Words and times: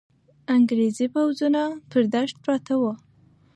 انګریزي 0.55 1.07
پوځونه 1.13 1.61
پر 1.89 2.01
دښته 2.13 2.39
پراته 2.43 2.75
وو. 2.81 2.93